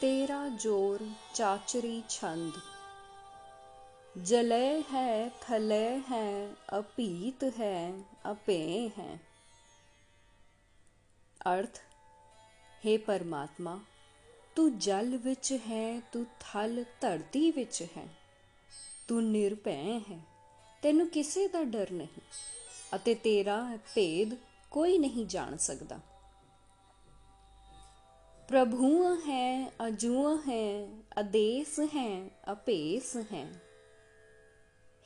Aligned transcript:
ਤੇਰਾ 0.00 0.48
ਜੋਰ 0.48 1.06
ਚਾਚਰੀ 1.34 2.02
ਛੰਦ। 2.08 2.52
ਜਲੇ 4.22 4.82
ਹੈ 4.82 5.28
ਥਲੇ 5.28 5.98
ਹੈ 5.98 6.54
ਅਪੀਤ 6.78 7.44
ਹੈ 7.60 7.92
ਅਪੇ 8.30 8.90
ਹੈ। 8.98 9.18
ਅਰਥ 11.54 11.80
हे 12.86 12.98
ਪਰਮਾਤਮਾ, 13.06 13.80
ਤੂੰ 14.56 14.78
ਜਲ 14.78 15.16
ਵਿੱਚ 15.16 15.52
ਹੈ, 15.52 16.00
ਤੂੰ 16.00 16.26
ਥਲ 16.40 16.84
ਧਰਤੀ 17.00 17.50
ਵਿੱਚ 17.50 17.86
ਹੈ। 17.96 18.08
ਤੂੰ 19.08 19.24
ਨਿਰਭੈ 19.24 20.00
ਹੈ, 20.10 20.20
ਤੈਨੂੰ 20.82 21.08
ਕਿਸੇ 21.08 21.48
ਦਾ 21.48 21.64
ਡਰ 21.64 21.90
ਨਹੀਂ 21.90 22.20
ਅਤੇ 22.94 23.14
ਤੇਰਾ 23.14 23.78
ਭੇਦ 23.94 24.34
ਕੋਈ 24.70 24.98
ਨਹੀਂ 24.98 25.26
ਜਾਣ 25.26 25.56
ਸਕਦਾ। 25.56 26.00
ਪ੍ਰਭੂ 28.48 29.14
ਹੈ, 29.16 29.70
ਅਜੂਆ 29.86 30.34
ਹੈ 30.48 30.88
ਆਦੇਸ 31.18 31.78
ਹੈ, 31.94 32.30
ਅਪੇਸ 32.52 33.16
ਹੈ। 33.32 33.46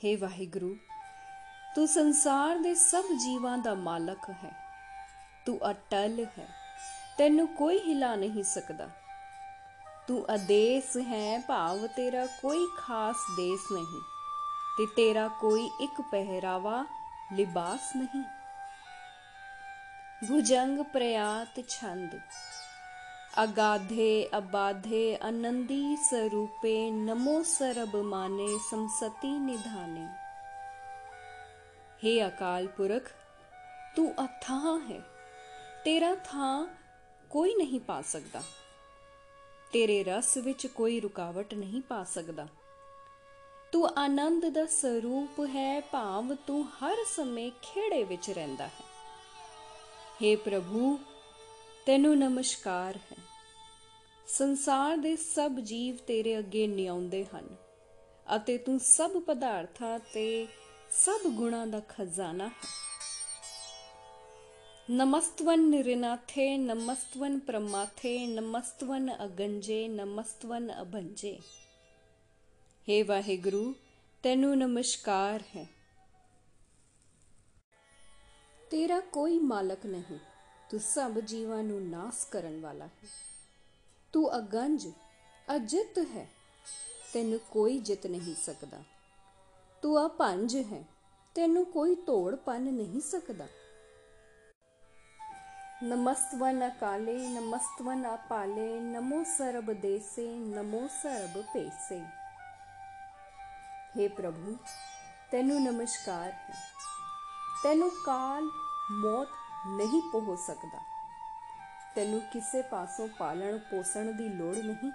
हे 0.03 0.17
ਵਾਹਿਗੁਰੂ, 0.19 0.77
ਤੂੰ 1.75 1.87
ਸੰਸਾਰ 1.89 2.59
ਦੇ 2.59 2.75
ਸਭ 2.75 3.05
ਜੀਵਾਂ 3.17 3.57
ਦਾ 3.59 3.75
ਮਾਲਕ 3.75 4.31
ਹੈ। 4.31 4.53
ਤੂੰ 5.47 5.59
ਅਟਲ 5.71 6.27
ਹੈ, 6.39 6.49
ਤੈਨੂੰ 7.19 7.47
ਕੋਈ 7.49 7.79
ਹਿਲਾ 7.79 8.15
ਨਹੀਂ 8.17 8.45
ਸਕਦਾ। 8.45 8.89
ਤੂੰ 10.09 10.25
ਆਦੇਸ 10.31 10.97
ਹੈ, 10.97 11.39
ਭਾਵ 11.39 11.87
ਤੇਰਾ 11.87 12.27
ਕੋਈ 12.27 12.67
ਖਾਸ 12.79 13.17
ਦੇਸ 13.37 13.73
ਨਹੀਂ, 13.73 14.03
ਤੇ 14.79 14.87
ਤੇਰਾ 14.97 15.29
ਕੋਈ 15.41 15.71
ਇੱਕ 15.81 16.01
ਪਹਿਰਾਵਾ, 16.01 16.85
ਲਿਬਾਸ 17.33 17.97
ਨਹੀਂ। 17.97 18.23
ਭੁਜੰਗ 20.29 20.79
ਪ੍ਰਯਾਤ 20.85 21.61
ਛੰਦ 21.69 22.21
ਅਗਾਧੇ 23.45 24.29
ਅਬਾਧੇ 24.39 25.19
ਆਨੰਦੀ 25.23 25.97
ਸਰੂਪੇ, 25.97 26.91
ਨਮੋ 26.91 27.43
ਸਰਬ 27.43 27.97
ਮਾਨੇ 27.97 28.59
ਸੰਸਤੀ 28.71 29.29
ਨਿਧਾਨੇ। 29.29 30.09
हे 32.05 32.29
ਅਕਾਲ 32.29 32.67
ਪੁਰਖ, 32.67 33.11
ਤੂੰ 33.97 34.15
ਅਥਾਹ 34.25 34.93
ਹੈ। 34.93 35.01
ਤੇਰਾ 35.85 36.15
ਥਾਂ 36.15 36.67
ਕੋਈ 37.31 37.55
ਨਹੀਂ 37.55 37.81
ਪਾ 37.81 38.03
ਸਕਦਾ। 38.03 38.43
ਤੇਰੇ 39.73 40.05
ਰਸ 40.05 40.37
ਵਿੱਚ 40.37 40.67
ਕੋਈ 40.67 41.01
ਰੁਕਾਵਟ 41.01 41.55
ਨਹੀਂ 41.55 41.81
ਪਾ 41.81 42.05
ਸਕਦਾ। 42.05 42.47
ਤੂੰ 43.73 43.89
ਆਨੰਦ 43.99 44.49
ਦਾ 44.49 44.67
ਸਰੂਪ 44.67 45.41
ਹੈ, 45.47 45.81
ਭਾਵ 45.81 46.35
ਤੂੰ 46.35 46.65
ਹਰ 46.65 46.97
ਸਮੇਂ 47.17 47.51
ਖੇੜੇ 47.63 48.05
ਵਿੱਚ 48.05 48.31
ਰਹਿੰਦਾ 48.31 48.67
ਹੈ। 48.67 48.85
हे 50.23 50.39
ਪ੍ਰਭੂ 50.39 50.99
ਤੈਨੂੰ 51.91 52.19
ਨਮਸਕਾਰ 52.19 52.97
ਹੈ। 52.97 53.17
ਸੰਸਾਰ 54.29 54.97
ਦੇ 54.97 55.17
ਸਭ 55.17 55.53
ਜੀਵ 55.53 55.97
ਤੇਰੇ 55.97 56.39
ਅੱਗੇ 56.39 56.67
ਨਿਆਉਂਦੇ 56.67 57.25
ਹਨ 57.25 57.57
ਅਤੇ 58.37 58.59
ਤੂੰ 58.59 58.81
ਸਭ 58.81 59.11
ਪਦਾਰਥਾਂ 59.11 59.99
ਤੇ 59.99 60.47
ਸਭ 60.91 61.29
ਗੁਣਾਂ 61.29 61.67
ਦਾ 61.67 61.81
ਖਜ਼ਾਨਾ 61.81 62.49
ਹੈ। 62.49 62.69
ਨਮਸਤਵਨ 64.91 65.71
ਨਿਰਨਾਥੇ, 65.71 66.57
ਨਮਸਤਵਨ 66.57 67.39
ਪ੍ਰਮਾਥੇ, 67.39 68.27
ਨਮਸਤਵਨ 68.27 69.17
ਅਗੰਜੇ, 69.25 69.89
ਨਮਸਤਵਨ 69.89 70.83
ਅਭੰਜੇ। 70.83 71.41
हे 72.91 73.07
ਵਾਹਿਗੁਰੂ, 73.07 73.75
ਤੈਨੂੰ 74.23 74.59
ਨਮਸਕਾਰ 74.59 75.43
ਹੈ। 75.57 75.69
ਤੇਰਾ 78.71 79.01
ਕੋਈ 79.01 79.39
ਮਾਲਕ 79.39 79.87
ਨਹੀਂ। 79.87 80.19
ਤੂੰ 80.71 80.81
ਸਭ 80.81 81.13
ਜੀਵਾਂ 81.13 81.63
ਨੂੰ 81.63 81.89
ਨਾਸ 81.89 82.25
ਕਰਨ 82.25 82.61
ਵਾਲਾ 82.61 82.85
ਹੈ। 82.85 83.09
ਤੂੰ 84.13 84.39
ਅਗੰਜ, 84.39 84.89
ਅਜਿਤ 85.57 85.99
ਹੈ। 85.99 86.29
ਤੈਨੂੰ 87.15 87.41
ਕੋਈ 87.51 87.79
ਜਿੱਤ 87.79 88.07
ਨਹੀਂ 88.07 88.35
ਸਕਦਾ। 88.35 88.83
ਤੂੰ 89.83 90.07
ਅਪੰਜ 90.07 90.57
ਹੈ। 90.57 90.85
ਤੈਨੂੰ 91.35 91.67
ਕੋਈ 91.67 91.95
ਤੋੜ 91.95 92.35
ਪੰਨ 92.35 92.63
ਨਹੀਂ 92.63 93.01
ਸਕਦਾ। 93.01 93.47
ਨਮਸਤਵਨ 95.83 96.69
ਅਕਾਲੇ, 96.69 97.29
ਨਮਸਤਵਨ 97.29 98.07
ਆਪਾਲੇ 98.07 98.81
ਨਮੋ 98.81 99.25
ਸਰਬ 99.25 99.73
ਦੇਸੇ, 99.73 100.35
ਨਮੋ 100.35 100.89
ਸਰਬ 101.03 101.41
ਪੇਸੇ 101.41 102.03
हे 103.99 104.11
ਪ੍ਰਭੂ, 104.15 104.57
ਤੈਨੂੰ 105.33 105.63
ਨਮਸਕਾਰ 105.63 106.33
ਹੈ। 106.33 106.55
ਤੈਨੂੰ 107.65 107.91
ਕਾਲ, 107.91 108.43
ਮੌਤ 108.91 109.29
ਨਹੀਂ 109.67 110.03
ਪਹੁੰਚ 110.13 110.41
ਸਕਦਾ। 110.41 110.79
ਤੈਨੂੰ 111.95 112.21
ਕਿਸੇ 112.21 112.63
ਪਾਸੋਂ 112.63 113.09
ਪਾਲਣ 113.19 113.59
ਪੋਸਣ 113.59 114.13
ਦੀ 114.13 114.29
ਲੋੜ 114.29 114.57
ਨਹੀਂ। 114.57 114.93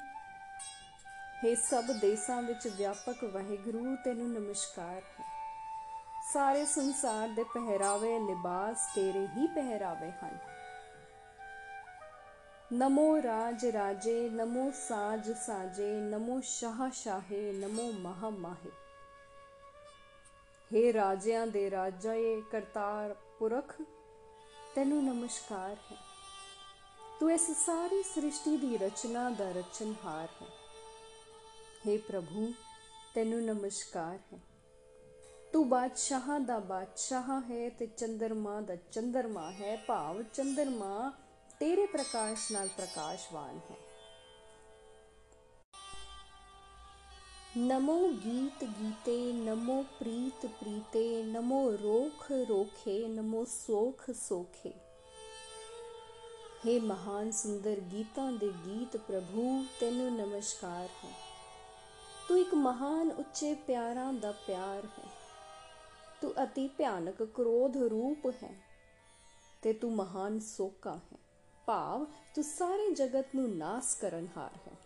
हे 1.43 1.61
ਸਭ 1.61 1.83
ਦੇਸ਼ਾਂ 1.83 2.41
ਵਿੱਚ 2.41 2.67
ਵਿਆਪਕ 2.67 3.23
ਵਾਹਿਗੁਰੂ, 3.23 3.95
ਤੈਨੂੰ 3.95 4.31
ਨਮਸਕਾਰ 4.33 5.01
ਹੈ। 5.19 5.25
ਸਾਰੇ 6.33 6.65
ਸੰਸਾਰ 6.65 7.27
ਦੇ 7.27 7.43
ਪਹਿਰਾਵੇ 7.43 8.19
ਲਿਬਾਸ 8.19 8.87
ਤੇਰੇ 8.95 9.27
ਹੀ 9.37 9.47
ਪਹਿਰਾਵੇ 9.47 10.11
ਹਨ। 10.11 10.37
ਨਮੋ 12.73 13.21
ਰਾਜ 13.21 13.65
ਰਾਜੇ, 13.65 14.29
ਨਮੋ 14.29 14.71
ਸਾਜ 14.71 15.31
ਸਾਜੇ, 15.31 15.93
ਨਮੋ 15.93 16.41
ਸ਼ਾਹ 16.43 16.89
ਸ਼ਾਹੇ, 16.93 17.53
ਨਮੋ 17.53 17.91
ਮਹਾ 17.91 18.29
ਮਾਹੇ। 18.29 18.71
हे 20.73 20.93
ਰਾਜਿਆਂ 20.93 21.47
ਦੇ 21.47 21.71
ਰਾਜਾਏ 21.71 22.41
ਕਰਤਾਰ 22.51 23.15
ਪੁਰਖ 23.39 23.81
ਤੈਨੂੰ 24.75 25.03
ਨਮਸਕਾਰ 25.03 25.77
ਹੈ। 25.91 25.97
ਤੂੰ 27.19 27.31
ਇਸ 27.31 27.51
ਸਾਰੀ 27.51 28.03
ਸ੍ਰਿਸ਼ਟੀ 28.03 28.57
ਦੀ 28.57 28.77
ਰਚਨਾ 28.77 29.29
ਦਾ 29.29 29.51
ਰਚਨਹਾਰ 29.51 30.27
ਹੈ। 30.41 30.47
हे 31.87 32.01
ਪ੍ਰਭੂ, 32.07 32.53
ਤੈਨੂੰ 33.15 33.41
ਨਮਸਕਾਰ 33.41 34.19
ਹੈ। 34.33 34.39
ਤੂੰ 35.53 35.69
ਬਾਦਸ਼ਾਹਾਂ 35.69 36.39
ਦਾ 36.39 36.59
ਬਾਦਸ਼ਾਹ 36.59 37.41
ਹੈ 37.41 37.69
ਤੇ 37.69 37.85
ਚੰਦਰਮਾ 37.85 38.61
ਦਾ 38.61 38.75
ਚੰਦਰਮਾ 38.75 39.51
ਹੈ। 39.51 39.83
ਭਾਵ 39.87 40.23
ਚੰਦਰਮਾ 40.23 41.13
ਤੇਰੇ 41.59 41.85
ਪ੍ਰਕਾਸ਼ 41.85 42.51
ਨਾਲ 42.51 42.67
ਪ੍ਰਕਾਸ਼ਵਾਨ 42.67 43.59
ਹੈ। 43.71 43.84
ਨਮੋ 47.57 48.07
ਗੀਤ 48.09 48.63
ਗੀਤੇ, 48.63 49.31
ਨਮੋ 49.33 49.85
ਪ੍ਰੀਤ 49.99 50.45
ਪ੍ਰੀਤੇ, 50.45 51.23
ਨਮੋ 51.23 51.71
ਰੋਖ 51.71 52.31
ਰੋਖੇ, 52.31 53.07
ਨਮੋ 53.07 53.45
ਸੋਖ 53.45 54.03
ਸੋਖੇ। 54.11 54.73
हे 56.65 56.81
ਮਹਾਨ 56.81 57.31
ਸੁੰਦਰ 57.31 57.79
ਗੀਤਾਂ 57.79 58.31
ਦੇ 58.31 58.51
ਗੀਤ 58.65 58.97
ਪ੍ਰਭੂ, 58.97 59.65
ਤੈਨੂੰ 59.79 60.15
ਨਮਸਕਾਰ 60.15 60.89
ਹੈ। 61.05 61.11
ਤੂੰ 62.27 62.39
ਇੱਕ 62.39 62.53
ਮਹਾਨ 62.53 63.11
ਉੱਚੇ 63.11 63.53
ਪਿਆਰਾਂ 63.53 64.13
ਦਾ 64.13 64.31
ਪਿਆਰ 64.31 64.85
ਹੈ। 64.85 65.09
ਤੂੰ 66.21 66.43
ਅਤੀ 66.43 66.67
ਭਿਆਨਕ 66.67 67.23
ਕ੍ਰੋਧ 67.23 67.77
ਰੂਪ 67.77 68.43
ਹੈ 68.43 68.53
ਤੇ 69.61 69.73
ਤੂੰ 69.73 69.95
ਮਹਾਨ 69.95 70.39
ਸੋਕਾ 70.39 70.95
ਹੈ। 70.95 71.17
ਭਾਵ 71.65 72.05
ਤੂੰ 72.05 72.43
ਸਾਰੇ 72.43 72.91
ਜਗਤ 72.91 73.25
ਨੂੰ 73.35 73.57
ਨਾਸ 73.57 73.95
ਕਰਨ 73.95 74.27
ਹਾਰ 74.37 74.51
ਹੈ। 74.67 74.84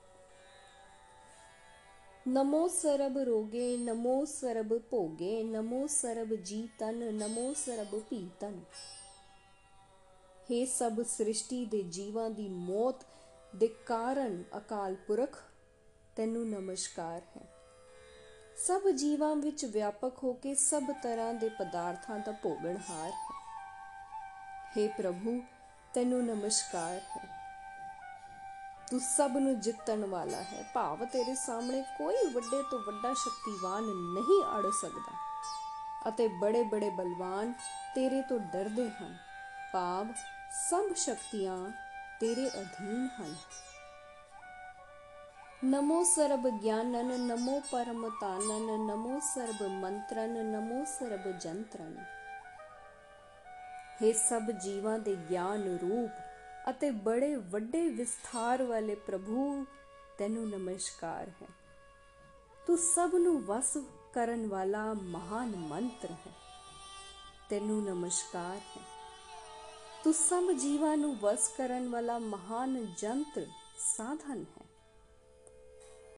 ਨਮੋ 2.28 2.68
ਸਰਬ 2.68 3.18
ਰੋਗੇ, 3.18 3.78
ਨਮੋ 3.78 4.26
ਸਰਬ 4.26 4.78
ਭੋਗੇ, 4.78 5.44
ਨਮੋ 5.44 5.88
ਸਰਬ 5.88 6.36
ਜੀਤਨ, 6.36 6.96
ਨਮੋ 6.96 7.54
ਸਰਬ 7.54 8.00
ਪੀਤਨ 8.00 8.62
हे 10.52 10.66
ਸਭ 10.66 11.02
ਸ੍ਰਿਸ਼ਟੀ 11.02 11.66
ਦੇ 11.66 11.82
ਜੀਵਾਂ 11.84 12.30
ਦੀ 12.30 12.50
ਮੌਤ 12.50 12.96
ਦੇ 13.56 13.68
ਕਾਰਨ 13.68 14.44
ਅਕਾਲ 14.58 14.96
ਪੁਰਖ, 14.96 15.40
ਤੈਨੂੰ 16.16 16.50
ਨਮਸਕਾਰ 16.50 17.22
ਹੈ। 17.38 17.48
ਸਭ 18.58 18.90
ਜੀਵਾਂ 18.90 19.36
ਵਿੱਚ 19.36 19.66
ਵਿਆਪਕ 19.66 20.24
ਹੋ 20.24 20.34
ਕੇ 20.34 20.56
ਸਭ 20.56 20.84
ਤਰ੍ਹਾਂ 21.04 21.34
ਦੇ 21.34 21.50
ਪਦਾਰਥਾਂ 21.50 22.20
ਦਾ 22.20 22.32
ਭੋਗਣਹਾਰ 22.32 23.12
ਹੈ। 23.12 23.40
हे 24.78 24.90
ਪ੍ਰਭੂ, 24.98 25.42
ਤੈਨੂੰ 25.94 26.26
ਨਮਸਕਾਰ 26.26 27.00
ਹੈ। 27.00 27.39
ਤੂੰ 28.92 29.00
ਸਭ 29.00 29.32
ਨੂੰ 29.38 29.60
ਜਿੱਤਣ 29.60 30.06
ਵਾਲਾ 30.06 30.38
ਹੈ। 30.38 30.72
ਭਾਵ 30.74 31.06
ਤੇਰੇ 31.06 31.36
ਸਾਹਮਣੇ 31.36 31.82
ਕੋਈ 31.98 32.16
ਵੱਡੇ 32.34 32.64
ਤੋਂ 32.72 32.80
ਵੱਡਾ 32.80 33.14
ਸ਼ਕਤੀਵਾਨ 33.14 33.84
ਨਹੀਂ 33.84 34.58
ਅੜ 34.58 34.64
ਸਕਦਾ। 34.82 35.30
ਅਤੇ 36.08 36.28
ਬੜੇ 36.28 36.64
ਬੜੇ 36.64 36.90
ਬਲਵਾਨ 36.90 37.54
ਤੇਰੇ 37.96 38.22
ਤੋਂ 38.22 38.40
ਡਰਦੇ 38.40 38.90
ਹਨ। 38.90 39.18
ਭਾਵ 39.74 40.14
ਸਭ 40.70 40.94
ਸ਼ਕਤੀਆਂ 40.96 41.72
ਤੇਰੇ 42.20 42.48
ਅਧੀਨ 42.48 43.10
ਹਨ। 43.22 43.36
ਨਮੋ 45.64 46.04
ਸਰਬ 46.04 46.50
ਗਿਆਨਨ, 46.50 47.20
ਨਮੋ 47.20 47.62
ਪਰਮ 47.72 48.10
ਤਾਨਨ, 48.22 48.88
ਨਮੋ 48.88 49.20
ਸਰਬ 49.20 49.68
ਮੰਤਰਨ, 49.68 50.46
ਨਮੋ 50.46 50.86
ਸਰਬ 50.86 51.32
ਜੰਤਰਨ। 51.32 52.06
हे 54.04 54.14
ਸਭ 54.14 54.52
ਜੀਵਾਂ 54.52 55.00
ਦੇ 55.00 55.18
ਗਿਆਨ 55.30 55.78
ਰੂਪ 55.78 56.29
ਅਤੇ 56.70 56.92
ਬੜੇ 56.92 57.36
ਵੱਡੇ 57.36 57.90
ਵਿਸਥਾਰ 57.90 58.64
ਵਾਲੇ 58.64 58.96
ਪ੍ਰਭੂ, 58.96 59.66
ਤੈਨੂੰ 60.18 60.50
ਨਮਸਕਾਰ 60.50 61.32
ਹੈ। 61.42 61.48
ਤੂੰ 62.68 62.78
ਸਭ 62.78 63.12
ਨੂੰ 63.16 63.46
ਵਸ 63.46 63.78
ਕਰਨ 64.14 64.48
ਵਾਲਾ 64.48 64.94
ਮਹਾਨ 64.94 65.56
ਮੰਤਰ 65.56 66.12
ਹੈ। 66.12 66.32
ਤੈਨੂੰ 67.50 67.84
ਨਮਸਕਾਰ 67.84 68.58
ਹੈ। 68.58 68.82
ਤੂੰ 70.04 70.14
ਸਭ 70.14 70.52
ਜੀਵਾਂ 70.52 70.98
ਨੂੰ 70.98 71.18
ਵਸ 71.18 71.52
ਕਰਨ 71.58 71.90
ਵਾਲਾ 71.90 72.20
ਮਹਾਨ 72.20 72.94
ਜੰਤਰ, 72.98 73.46
ਸਾਧਨ 73.98 74.46
ਹੈ। 74.62 74.69